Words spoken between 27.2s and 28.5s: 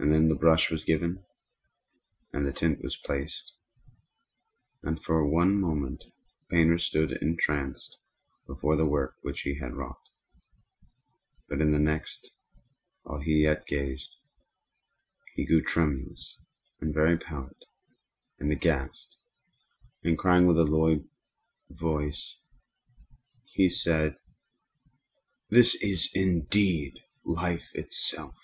Life itself!